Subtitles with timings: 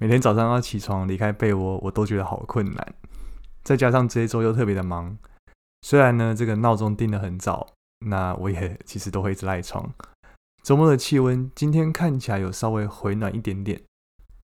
[0.00, 2.94] 每天早上要起床离开被窝，我都觉得好困难。
[3.62, 5.14] 再加上这一周又特别的忙，
[5.82, 7.74] 虽然呢这个闹钟定得很早，
[8.06, 9.92] 那我也其实都会一直赖床。
[10.62, 13.78] 周末的气温今天看起来有稍微回暖一点点，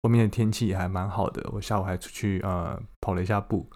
[0.02, 3.68] 外面的天气也还蛮好的，我下午还出去呃跑了一下步。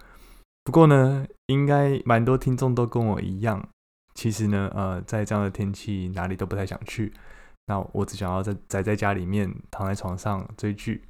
[0.62, 3.68] 不过呢，应该蛮多听众都跟我一样，
[4.14, 7.12] 其实呢，呃，在这样的天气哪里都不太想去。
[7.66, 11.02] 那我只想要在宅在家里面躺在床上追剧。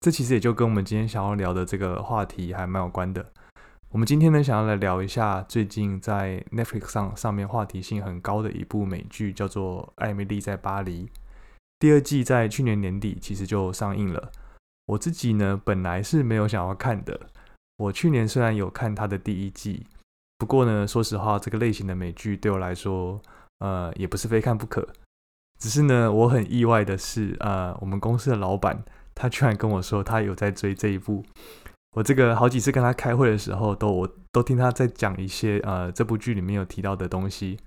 [0.00, 3.32] 这其实也就跟我们今天想要聊的这个话题还蛮有关的。
[3.90, 11.06] 我们今天呢，想要来聊一下最近在 Netflix 上上面话题性很高的一部美剧，叫做《艾米丽在巴黎》。
[11.80, 14.30] 第二季在去年年底其实就上映了。
[14.86, 17.18] 我自己呢，本来是没有想要看的。
[17.78, 19.86] 我去年虽然有看它的第一季，
[20.36, 23.20] 不过呢，说实话，这个类型的美剧对我来说，
[23.58, 24.86] 呃，也不是非看不可。
[25.58, 28.84] 只是呢，我很意外的是，呃，我们公司的老板
[29.18, 31.24] 他居然跟我说他有在追这一部。
[31.96, 37.58] 我这个好几次跟他开会的时候，都我都听他在讲一些呃这部剧里面有提到的东西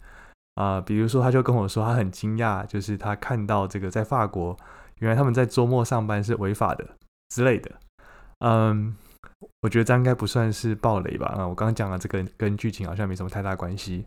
[0.55, 4.57] 啊，比如说他就跟我说他很惊讶，就是他看到这个在法国，
[4.99, 6.87] 原来他们在周末上班是违法的
[7.29, 7.71] 之类的，
[8.39, 8.95] 嗯。
[9.61, 11.27] 我觉得这应该不算是暴雷吧？
[11.37, 14.05] 啊，我刚刚讲了这个跟剧情好像没什么太大关系。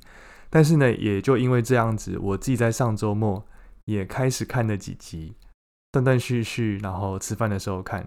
[0.51, 3.45] 但是呢，也就因为这样子，我自己在上周末
[3.85, 5.35] 也开始看了几集，
[5.95, 8.05] 断断续续，然后吃饭的时候看。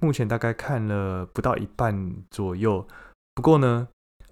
[0.00, 2.84] 目前大概看了不到一半左右。
[3.36, 3.86] 不过呢，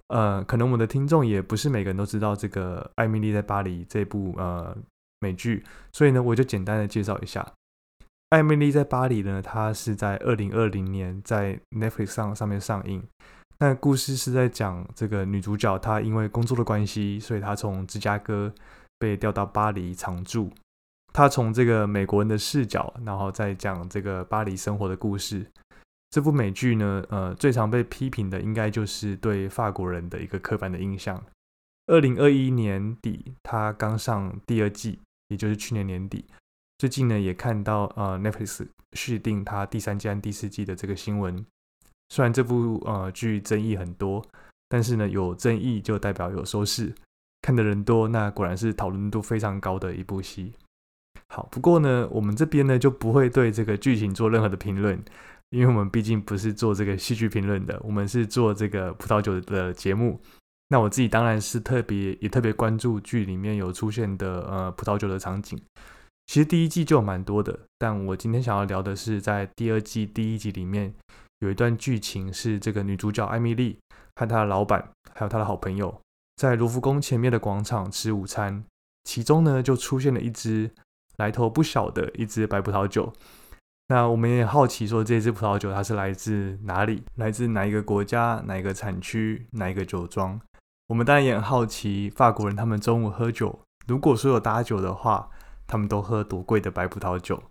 [0.08, 4.76] 呃，可能我们的听众也不是每个人都知道这个《艾米丽在巴黎》这部呃
[5.20, 7.46] 美剧，所以呢，我就简单的介绍一下。
[8.30, 13.00] 艾米丽在巴黎呢，它是在二零二零年在 Netflix 上上面上映。
[13.58, 18.52] 那故事是在讲这个女主角，她因为工作的关系，所以她从芝加哥
[18.98, 20.50] 被调到巴黎常住。
[21.16, 25.50] 他从这个美国人的视角，然后再讲这个巴黎生活的故事。
[26.10, 31.18] 这部美剧呢，呃，最常被批评的应该就是对法国人的一个刻板的印象。
[31.86, 36.22] 二零二一年底，他刚上第二季，也就是去年年底。
[36.76, 41.42] 最近呢，也看到呃，Netflix 续订他第三季和、第四季的这个新闻。
[42.10, 44.22] 虽然这部呃剧争议很多，
[44.68, 46.94] 但是呢，有争议就代表有收视，
[47.40, 50.52] 看的人多，那果然是讨论度非常高的一部戏。
[51.36, 54.98] 好，不过呢，我们这边呢就不会对这个剧情做任何的评论，
[55.50, 60.18] 因为我们毕竟不是做这个戏剧评论的，我们是做这个葡萄酒的节目。
[60.70, 65.60] 那我自己当然是特别也特别关注剧里面有出现的呃葡萄酒的场景。
[66.26, 70.94] 其实第一季就蛮多的，但我今天想要聊的是，在第二季第一集里面
[71.40, 73.78] 有一段剧情，是这个女主角艾米丽
[74.14, 76.00] 和她的老板还有她的好朋友
[76.36, 78.64] 在卢浮宫前面的广场吃午餐，
[79.04, 80.70] 其中呢就出现了一只
[81.16, 83.12] 来头不小的一支白葡萄酒。
[83.88, 87.02] 那我们也好奇说，这支葡萄酒它是来自哪里？
[87.14, 88.42] 来自哪一个国家？
[88.46, 89.46] 哪一个产区？
[89.52, 90.40] 哪一个酒庄？
[90.88, 95.28] 我们当然也很好奇，法国人他们中午喝酒，如果说有搭酒的话。
[95.68, 97.42] 他们都喝多贵的白葡萄酒？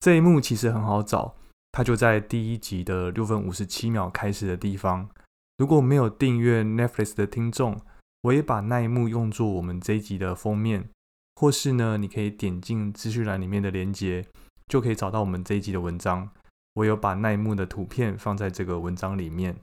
[0.00, 1.36] 这一幕其实很好找，
[1.72, 5.08] 它就在第一集的六分五十七秒开始的地方。
[5.56, 7.80] 如果没有订阅 Netflix 的听众，
[8.24, 10.90] 我也把那一幕用作我们这一集的封面，
[11.36, 14.26] 或是呢，你可以点进资讯栏里面的链接，
[14.66, 16.30] 就可以找到我们这一集的文章。
[16.74, 19.56] 我有把那一幕的图片放在这个文章里面，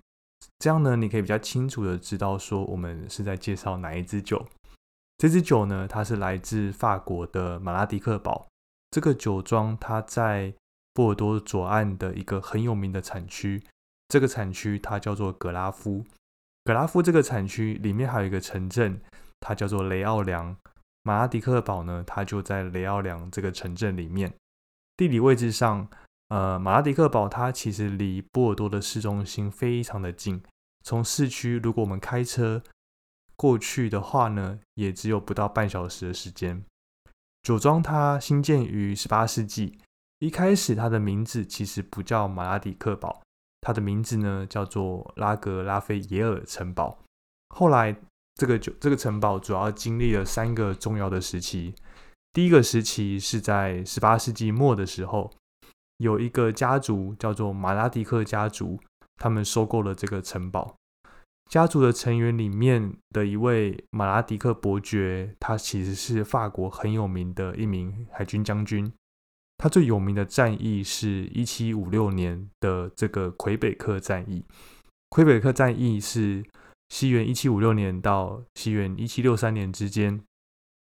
[0.60, 4.46] 这样呢，你可以比较清楚的知道说我们是在介绍哪一支酒。
[5.18, 8.48] 这支酒呢，它是来自法国的马拉迪克堡。
[8.90, 10.54] 这个酒庄它在
[10.94, 13.64] 波尔多左岸的一个很有名的产区。
[14.08, 16.04] 这个产区它叫做格拉夫。
[16.64, 19.00] 格拉夫这个产区里面还有一个城镇，
[19.40, 20.56] 它叫做雷奥良。
[21.04, 24.34] 马拉迪克堡呢，它就在雷奥良这个城镇里面。
[24.96, 25.88] 地理位置上，
[26.30, 30.42] 呃，马拉迪克堡它其实离波尔多的市中心非常的近，
[30.84, 32.64] 从市区如果我们开车
[33.36, 36.64] 过去的话呢，也只有不到半小时的时间。
[37.42, 39.78] 酒庄它兴建于十八世纪，
[40.20, 43.22] 一开始它的名字其实不叫马拉迪克堡，
[43.60, 47.00] 它的名字呢叫做拉格拉菲耶尔城堡。
[47.50, 47.96] 后来
[48.36, 51.74] 这个酒这个城堡主要经历了三个重要的时期，
[52.32, 55.32] 第一个时期是在十八世纪末的时候。
[55.98, 58.78] 有一个家族叫做马拉迪克家族，
[59.16, 60.76] 他们收购了这个城堡。
[61.50, 68.92] 家族的成员里面的一位马拉迪克伯爵，他其实是法国很有名的一名海军将军。
[69.58, 74.44] 他最有名的战役是一七五六年的这个魁北克战役。
[75.10, 76.44] 魁北克战役是
[76.94, 80.22] 西元一七五六年到西元一七六三年之间，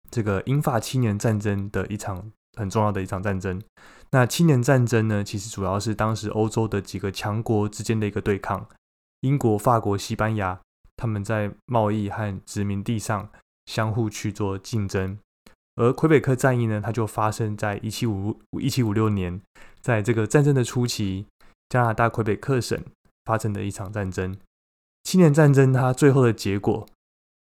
[0.10, 3.62] 这个英法七年战争的一场很重要的一场战争。
[4.10, 8.68] 那七年战争呢，其实主要是当时欧洲的几个强国之间的一个对抗，
[9.20, 10.60] 英国、法国、西班牙，
[10.98, 13.30] 他们在贸易和殖民地上
[13.68, 15.20] 相互去做竞争。
[15.76, 19.40] 而魁北克战役呢，它就发生在一七五一七五六年，
[19.80, 21.28] 在这个战争的初期，
[21.70, 22.84] 加拿大魁北克省
[23.26, 24.36] 发生的一场战争。
[25.10, 26.86] 七年战争它最后的结果，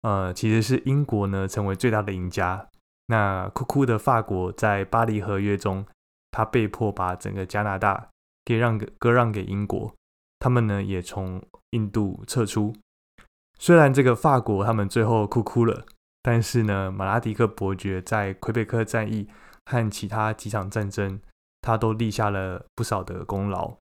[0.01, 2.69] 呃，其实是英国呢成为最大的赢家。
[3.07, 5.87] 那酷酷的法国在巴黎合约中。
[6.33, 8.09] 他被迫把整个加拿大
[8.45, 9.95] 给让给割让给英国，
[10.41, 12.75] 他们呢也从印度撤出。
[13.61, 15.85] 虽然这个法国他们最后哭哭了，
[16.23, 19.29] 但是呢，马拉迪克伯爵在魁北克战役
[19.67, 21.21] 和其他几场战争，
[21.61, 23.77] 他都立下了不少的功劳。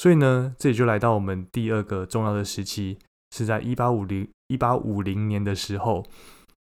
[0.00, 2.98] 所以呢，这里就来到我们第二个重要的时期，
[3.36, 6.06] 是在一八五零一八五零年的时候，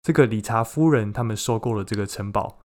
[0.02, 2.60] 这个理查夫人他们收购了这个城堡。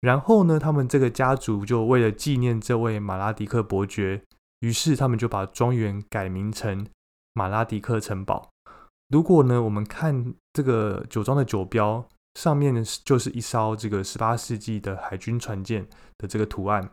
[0.00, 4.22] 然后呢，他们这个家族就为了纪念这位马拉迪克伯爵，
[4.60, 6.86] 于是他们就把庄园改名成
[7.34, 8.48] 马拉迪克城堡。
[9.10, 12.02] 如果呢，我们看这个酒庄的酒标
[12.40, 15.86] 上面呢，就是一艘这个十八世纪的海军船舰
[16.16, 16.88] 的这个图案，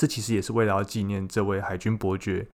[0.00, 2.48] 这其实也是为了要纪念这位海军伯爵。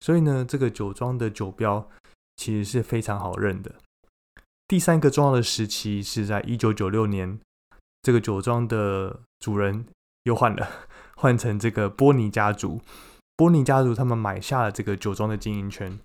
[0.00, 1.88] 所以呢，这个酒庄的酒标
[2.36, 3.72] 其实是非常好认的。
[4.66, 7.38] 第三个重要的时期是在一九九六年。
[8.02, 9.86] 这个酒庄的主人
[10.24, 10.68] 又换了，
[11.14, 12.80] 换成这个波尼家族。
[13.36, 16.00] 波尼家族他们买下了这个酒庄的经营权，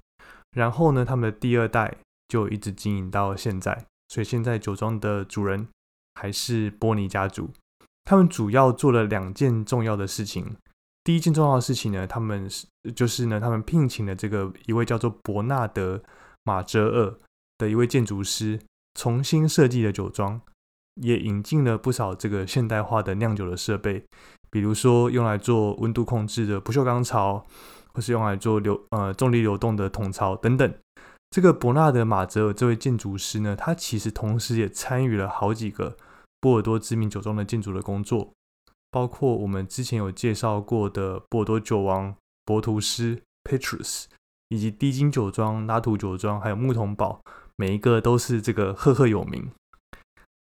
[0.52, 1.98] 然后呢，他们的第二代
[2.28, 3.86] 就一直经营到现在。
[4.10, 5.68] 所以现在酒庄的主人
[6.14, 7.50] 还是波尼家族。
[8.04, 10.56] 他们主要做了两件重要的事情。
[11.06, 16.04] 第一件重要的事情呢，他们是就是呢，他们聘请了这个一位叫做伯纳德
[16.44, 17.18] 马哲尔
[17.58, 18.60] 的一位建筑师，
[18.96, 20.42] 重新设计了酒庄。
[21.02, 24.02] 也引进了不少这个现代化的酿酒的设备，
[24.50, 27.46] 比如说用来做温度控制的不锈钢槽，
[27.94, 30.74] 或是用来做流呃重力流动的桶槽等等。
[31.32, 35.98] 这个伯纳德马泽尔这位建筑师呢，他其实同时也参与了好几个
[36.40, 38.32] 波尔多知名酒庄的建筑的工作，
[38.96, 42.16] 包括我们之前有介绍过的波多酒王
[42.46, 44.06] 博图斯 Petrus，
[44.48, 47.20] 以及低金酒庄拉图酒庄，还有木桶堡，
[47.58, 49.52] 每一个都是这个赫赫有名。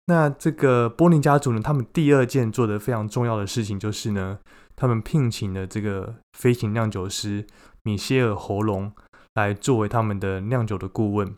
[0.06, 4.38] 那这个波林家族呢，他们第二件做的非常重要的事情就是呢，
[4.76, 7.44] 他们聘请了这个飞行酿酒师
[7.82, 8.92] 米歇尔·侯龙
[9.34, 11.34] 来作为他们的酿酒的顾问。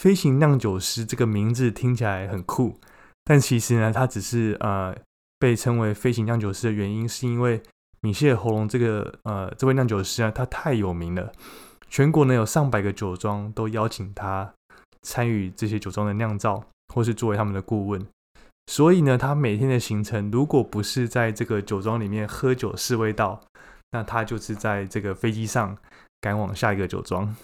[0.00, 2.80] 飞行酿酒师这个名字听起来很酷，
[3.22, 4.96] 但其实呢，他只是呃
[5.42, 7.60] 被称为飞行酿酒师的原因，是因为
[8.00, 11.32] 米歇尔·喉咙这个呃这位酿酒师啊，他太有名了，
[11.88, 14.54] 全国呢有上百个酒庄都邀请他
[15.02, 16.62] 参与这些酒庄的酿造。
[16.94, 18.06] 或是作为他们的顾问，
[18.66, 23.40] 所以呢，他每天的行程如果不是在这个酒庄里面喝酒试味道，
[23.92, 25.74] 那他就是在这个飞机上
[26.20, 27.34] 赶往下一个酒庄。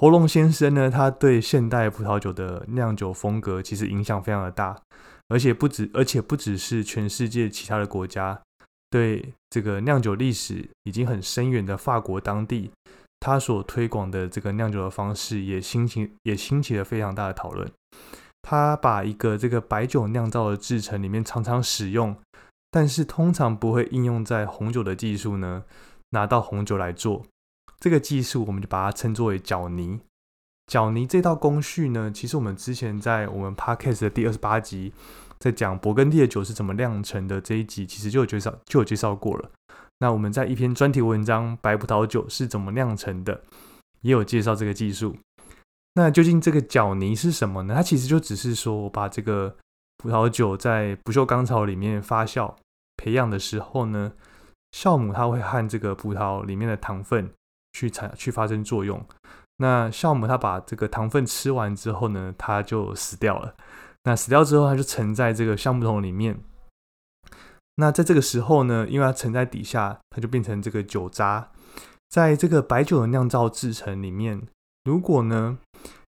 [0.00, 4.76] 喉咙先生呢，他对现代葡萄酒的酿酒风格其实影响非常的大，
[5.28, 8.40] 而且不止，而且不只是全世界其他的国家
[8.90, 12.70] 对这个酿酒历史已经很深远的法国当地，
[13.18, 17.68] 他所推广的这个酿酒的方式也兴起，也兴起了非常大的讨论。
[18.42, 22.16] 他把一个这个白酒酿造的制成里面常常使用，
[22.70, 25.64] 但是通常不会应用在红酒的技术呢，
[26.10, 27.26] 拿到红酒来做。
[27.80, 30.00] 这个技术我们就把它称作为搅泥。
[30.66, 34.92] 搅泥这道工序呢，其实我们之前在我们 podcast 的第二十八集，
[35.38, 39.50] 在讲勃艮第的酒是怎么酿成的这一集，其实就有介绍就有介绍过了。
[40.00, 43.36] 那我们在一篇专题文章《白葡萄酒是怎么酿成的》，
[44.00, 45.16] 也有介绍这个技术。
[45.94, 47.74] 那究竟这个搅泥是什么呢？
[47.74, 49.56] 它其实就只是说我把这个
[49.96, 52.54] 葡萄酒在不锈钢槽里面发酵
[52.96, 54.12] 培养的时候呢，
[54.72, 57.30] 酵母它会和这个葡萄里面的糖分
[57.72, 59.02] 去产去发生作用。
[59.58, 63.54] 那酵母它把这个糖分吃完之后呢，它就死掉了。
[64.04, 66.38] 那死掉之后，它就沉在这个橡木桶里面。
[67.76, 71.50] 那在这个时候呢，因为它沉在底下，它就变成这个酒渣。
[72.08, 74.40] 在这个白酒的酿造制成里面，
[74.84, 75.58] 如果呢，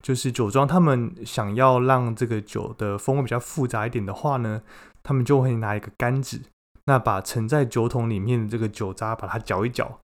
[0.01, 4.63] 就是酒庄他们想要让这个酒的风味比较复杂一点的话呢，
[5.03, 6.41] 他们就会拿一个杆子，
[6.85, 9.99] 那把沉在酒桶里面的这个酒渣把它搅一搅，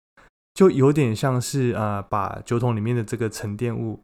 [0.55, 4.01] 就有点像是呃把酒桶里面的这个沉淀物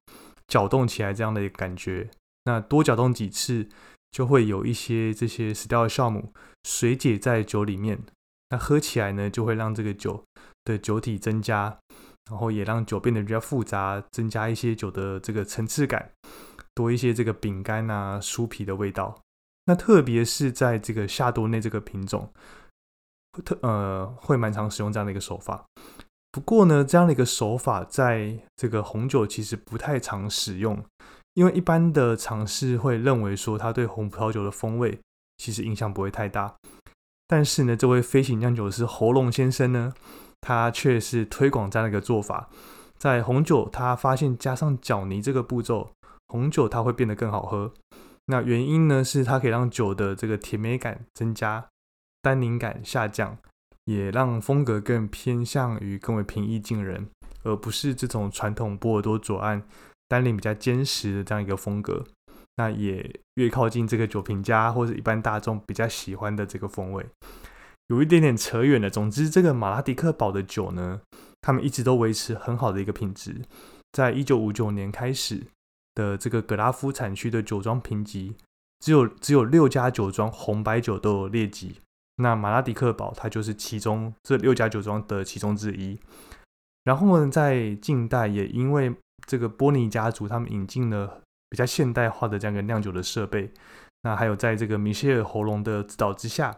[0.48, 2.08] 搅动起来这样的一个感觉。
[2.44, 3.68] 那多搅动几次，
[4.12, 6.32] 就会有一些这些死掉的酵母
[6.64, 7.98] 水解在酒里面，
[8.50, 10.24] 那喝起来呢，就会让这个酒
[10.64, 11.80] 的酒体增加。
[12.30, 16.12] 然后也让酒变得比较复杂，增加一些酒的这个层次感，
[16.74, 19.20] 多一些这个饼干啊、酥皮的味道。
[19.66, 22.32] 那特别是在这个夏多内这个品种，
[23.44, 25.66] 特呃会蛮常使用这样的一个手法。
[26.32, 30.82] 不过呢，这样的一个手法在这个红酒其实不太常使用，
[31.34, 35.00] 因为一般的尝试会认为说它对红葡萄酒的风味
[35.38, 36.56] 其实影响不会太大。
[37.28, 39.94] 但是呢，这位飞行酿酒师喉咙先生呢？
[40.42, 42.50] 他却是推广这样的一个做法，
[42.98, 45.92] 在红酒，他发现加上搅泥这个步骤，
[46.30, 47.72] 红酒它会变得更好喝。
[48.26, 51.68] 那原因呢，是它可以让酒的这个甜美感增加，
[52.24, 53.38] 单宁感下降，
[53.86, 57.10] 也让风格更偏向于更为平易近人，
[57.44, 59.64] 而不是这种传统波尔多左岸
[60.08, 62.06] 单宁比较坚实的这样一个风格。
[62.58, 67.06] 那也越靠近这个酒评家或者一般大众比较喜欢的这个风味。
[67.88, 68.90] 有一点点扯远了。
[68.90, 71.02] 总之，这个马拉迪克堡的酒呢，
[71.42, 73.42] 他们一直都维持很好的一个品质。
[73.92, 75.48] 在一九五九年开始
[75.96, 78.36] 的这个格拉夫产区的酒庄评级，
[78.80, 81.78] 只有只有六家酒庄红白酒都有列级。
[82.22, 86.00] 那马拉迪克堡它就是其中这六家酒庄的其中之一。
[86.84, 88.94] 然后呢，在近代也因为
[89.28, 93.52] 这个波尼家族他们引进了比较现代化的这样一个酿酒的设备，
[94.04, 96.56] 那还有在这个米歇尔喉咙的指导之下。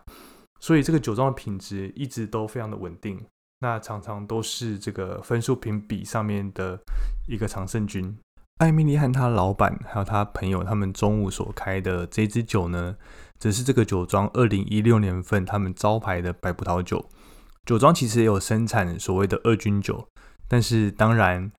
[0.59, 3.19] 所以这个酒庄的品质一直都非常的稳定，
[3.59, 6.79] 那常常都是这个分数评比上面的
[7.27, 8.17] 一个常胜军。
[8.59, 12.95] 艾米丽和他老板还有他朋友他们中午所开的这支酒呢，
[13.39, 17.09] 则是这个酒庄二零一六年份他们招牌的白葡萄酒。
[17.65, 20.07] 酒庄其实也有生产所谓的二军酒，
[20.47, 21.51] 但是当然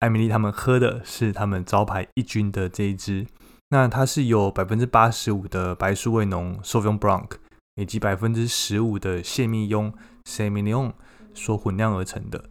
[0.00, 3.26] 艾米丽他们喝的是他们招牌一军的这一支。
[3.70, 7.28] 那它是有百分之八十五的白苏味浓 Sauvignon Blanc。
[7.76, 9.90] 以及百分之十五的谢密雍
[10.26, 10.92] （Semillon）
[11.32, 12.44] 所混酿而成的。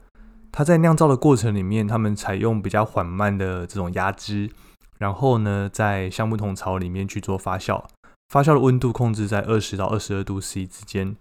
[0.52, 4.50] 它在酿造的过程里面，他们采用比较缓慢的这种压汁，
[4.98, 7.84] 然后呢，在橡木桶槽里面去做发酵。
[8.32, 11.16] 发酵的温度控制在二十到二十二度 C 之间。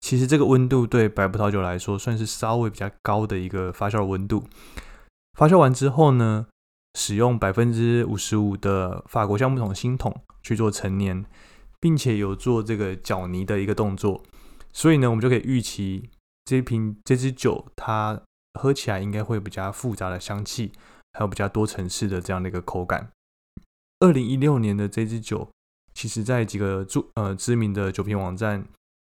[0.00, 4.44] 其实这个温度对白葡萄酒来说算是稍微比较高的一个发酵温度。
[5.38, 6.46] 发酵完之后呢，
[6.98, 11.24] 使用百分之五十五的法国橡木桶新桶去做陈年。
[11.78, 14.22] 并且有做这个搅泥的一个动作，
[14.72, 16.08] 所以呢，我们就可以预期
[16.46, 18.20] 这瓶这支酒它
[18.58, 20.72] 喝起来应该会比较复杂的香气，
[21.12, 23.10] 还有比较多层次的这样的一个口感。
[24.00, 25.48] 二零一六年的这支酒，
[25.96, 28.62] 其实在几个著呃知名的酒评网站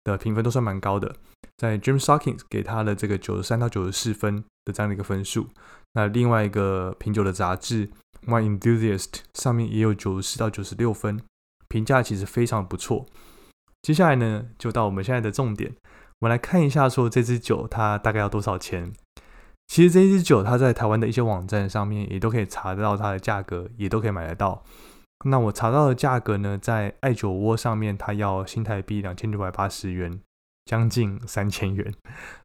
[0.06, 1.14] 的评分都算蛮高的，
[1.58, 5.50] 在 James Hawkins 给他的这个九十三到九十四分的这样的一个分数，
[5.94, 7.90] 那另外一个品酒的杂志
[8.26, 11.22] My Enthusiast 上面也有九十四到九十六分。
[11.68, 13.06] 评价其实非常不错。
[13.84, 15.76] 接下来呢，就到我们现在的重点，
[16.20, 18.92] 我们来看一下，说这支酒它大概要多少钱。
[19.68, 24.64] 其实这支酒它在台湾的一些网站上面也都可以查得到它的价格，也都可以买得到。
[25.26, 30.20] 那我查到的价格呢，在爱酒窝上面，它要新台币两千六百八十元，
[30.66, 31.94] 将近三千元。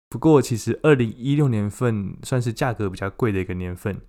[0.09, 4.01] 不过其实二零一六年份算是价格比较贵的一个年份，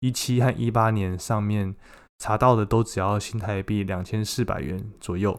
[0.00, 1.74] 一七和一八年上面。
[2.16, 5.38] 查到的都只要新台币两千四百元左右，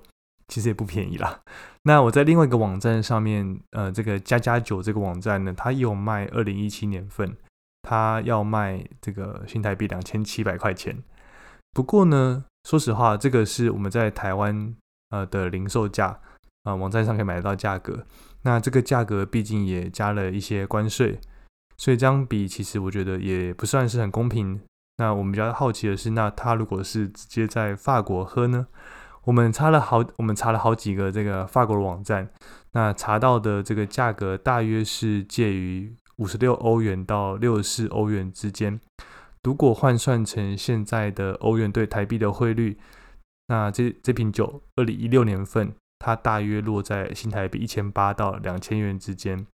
[0.49, 1.39] 其实也不便宜啦。
[1.83, 7.35] 那我在另外一个网站上面，呃，这个加加酒这个网站呢，它有卖二零一七年份，
[7.81, 11.01] 它要卖这个新台币两千七百块钱。
[11.71, 14.75] 不过呢，说实话，这个是我们在台湾
[15.11, 16.19] 呃的零售价
[16.63, 18.03] 啊，网站上可以买得到价格。
[18.41, 21.19] 那这个价格毕竟也加了一些关税，
[21.77, 24.59] 所以这样比，其实我觉得也不算是很公平。
[24.97, 28.65] 那我们比较好奇的是，那他如果是直接在法国喝呢？
[29.25, 32.29] 我们查了好，我们查了好几个这个法国的网站，
[32.71, 38.79] 那查到的这个价格大约是介于五十六欧元到六十四欧元之间。
[39.45, 42.79] 如果换算成现在的欧元对台币的汇率，
[43.47, 49.45] 那这这瓶酒二零一六年份，它大约落在新台币一千八到两千元之间。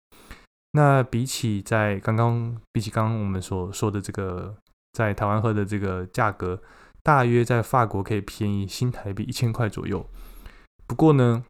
[0.71, 4.55] 那比起在刚刚，比起刚刚我们所说的这个
[4.93, 6.61] 在台湾喝的这个价格，
[7.03, 10.05] 大约在法国可以便宜新台币一千块左右。
[10.87, 11.43] 不过呢，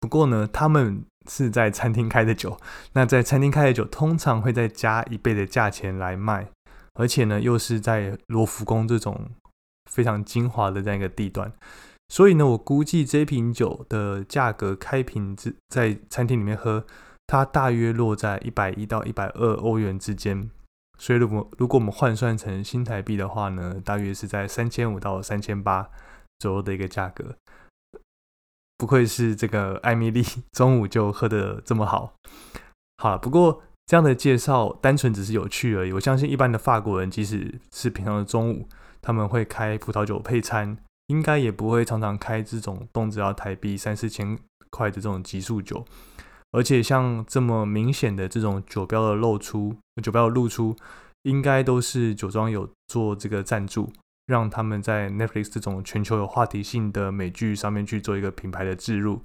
[0.00, 2.58] 不过呢，他们是在餐厅开的酒，
[2.94, 6.48] 那在餐厅开的酒通常会再加一倍的价钱来卖，
[6.96, 9.30] 而且呢，又是在罗浮宫这种
[9.90, 11.52] 非常精华的这样一个地段。
[12.08, 16.84] 所以呢，我估计这瓶酒的价格开瓶之在餐厅里面喝。
[17.28, 20.48] 它大约落在一百一到一百二欧元之间，
[20.96, 25.90] 所以如果如果我们换算成新台币的话呢，大约是在三千五到三千八
[26.38, 27.34] 左右的一个价格。
[28.78, 30.22] 不愧是这个艾米丽，
[30.56, 32.14] 中午就喝的这么好。
[32.98, 35.92] 好了，不过这样的介绍单纯只是有趣而已。
[35.92, 38.68] 我相信一般的法国人，即使是平常的中午，
[39.00, 40.76] 他们会开葡萄酒配餐，
[41.06, 44.36] 应该也不会常常开这种动辄要台币三四千
[44.70, 45.84] 块的这种极速酒。
[46.50, 50.74] 而且像这么明显的这种酒标的露出，酒标的露出，
[51.22, 53.92] 应该都是酒庄有做这个赞助，
[54.26, 59.22] 让他们在 Netflix 这种全球有话题性的美剧上面去做一个品牌的置入。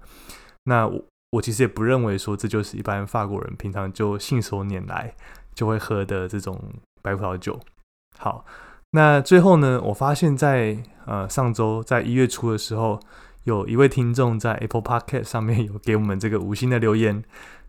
[0.65, 5.13] 那我我其实也不认为说这就是一般法国人平常就信手拈来
[5.53, 6.61] 就会喝的这种
[7.01, 7.59] 白葡萄酒。
[8.17, 8.45] 好，
[8.91, 12.99] 那最后呢，我发现在呃上周在一月初的时候。
[13.45, 17.23] 有一位听众在 Apple Podcast 上面 有给我们这个五星的留言，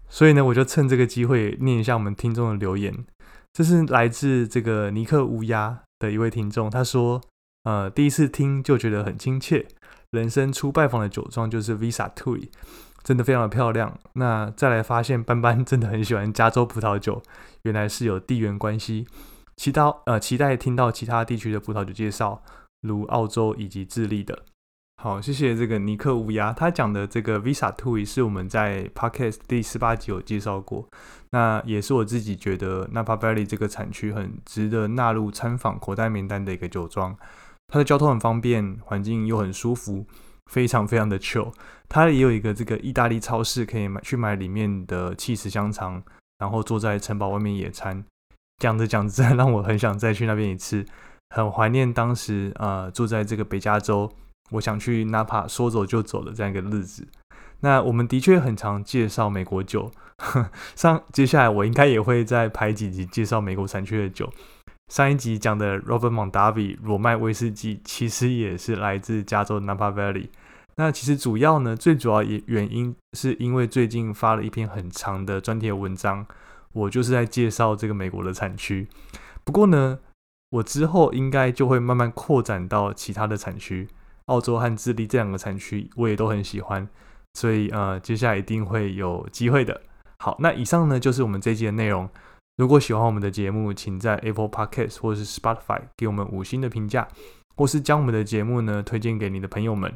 [0.06, 3.06] 所以呢，我就趁这个机会念一下我们听众的留言。
[3.54, 7.22] 这是来自这个尼克乌鸦的一位听众，他说
[7.64, 9.66] ：“呃，第一次听就觉得很亲切，
[10.10, 12.50] 人生初拜访的酒庄就是 Visa t o y
[13.02, 13.98] 真的非常的漂亮。
[14.14, 17.22] 那再来发现斑斑真的很喜欢加州葡萄酒，
[17.62, 19.06] 原来是有地缘关系。
[19.56, 22.42] 期待呃期待听到其他地区的葡萄酒介绍，
[22.80, 24.44] 如澳洲以及智利的。”
[25.02, 30.86] 好，谢谢这个尼克乌鸦，他讲的这个 Visa Two 是我们在 Podcast 第十八集有介绍过，
[31.30, 37.16] 那也是我自己觉得 Napa Valley 这个产区很值得纳入参访口袋名单的一个酒庄。
[37.66, 40.06] 它的交通很方便，环境又很舒服，
[40.52, 41.50] 非常非常的 chill。
[41.88, 46.02] 它也有一个这个意大利超市，可以买去买里面的气势香肠，
[46.38, 48.04] 然后坐在城堡外面野餐。
[48.58, 50.84] 讲着讲着，让我很想再去那边一次，
[51.30, 54.12] 很怀念当时呃住在这个北加州。
[54.50, 57.08] 我想去哪怕说走就走的这样一个日子。
[57.60, 59.90] 那我们的确很常介绍美国酒，
[60.76, 64.30] 上接下来我应该也会再排几集介绍美国产区的酒。
[64.92, 70.28] 上一集讲的 Robert Mondavi 罗麦威士忌，其实也是来自加州 Napa Valley。
[70.76, 76.26] 那其实主要呢，最主要也原因是因为最近发了一篇很长的专题文章，
[76.72, 78.88] 我就是在介绍这个美国的产区。
[79.44, 79.98] 不过呢，
[80.50, 83.88] 我之后应该就会慢慢扩展到其他的产区。
[84.26, 86.88] 澳洲和智利这两个产区，我也都很喜欢，
[87.34, 89.82] 所以呃，接下来一定会有机会的。
[90.20, 92.08] 好，那以上呢就是我们这期的内容。
[92.56, 97.08] 如果喜欢我们的节目，请在 Apple Podcast 或是 Spotify 给我们五星的评价，
[97.56, 99.92] 或是将我们的节目呢推荐给你的朋友们。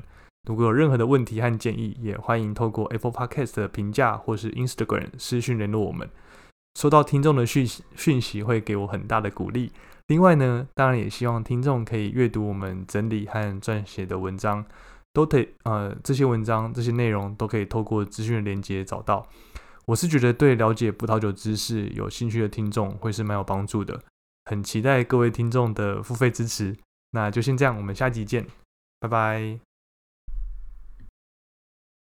[0.47, 6.09] 如果有任何的问题和建议，也欢迎透过 Apple Podcast 的评价或是 Instagram 私讯联络我们。
[6.79, 9.73] 收到听众的讯息，讯息会给我很大的鼓励。
[10.09, 14.65] 另外呢，当然也希望听众可以阅读我们整理和撰写的文章，
[15.13, 19.27] 都得呃这些文章这些内容都可以透过资讯的连接找到。
[19.87, 24.01] 我是觉得对了解葡萄酒知识有兴趣的听众会是蛮有帮助的，
[24.45, 26.77] 很期待各位听众的付费支持。
[27.13, 28.47] 那就先这样，我们下集见，
[29.01, 29.66] 拜拜。